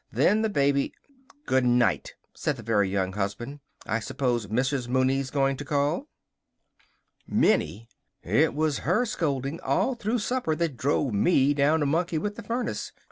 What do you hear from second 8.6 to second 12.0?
her scolding all through supper that drove me down to